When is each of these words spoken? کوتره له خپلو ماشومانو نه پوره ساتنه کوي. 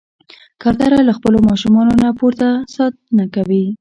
کوتره 0.61 0.99
له 1.07 1.13
خپلو 1.17 1.37
ماشومانو 1.49 1.93
نه 2.03 2.09
پوره 2.19 2.49
ساتنه 2.75 3.25
کوي. 3.35 3.63